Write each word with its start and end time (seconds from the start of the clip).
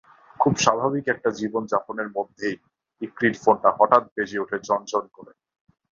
খুব 0.39 0.53
স্বাভাবিক 0.57 1.05
একটা 1.07 1.29
জীবনযাপনের 1.39 2.09
মধ্যেই 2.17 2.55
ইকরির 3.01 3.35
ফোনটা 3.43 3.69
হঠাৎ 3.77 4.03
বেজে 4.15 4.37
ওঠে 4.39 4.57
ঝনঝন 4.67 5.03
করে। 5.15 5.31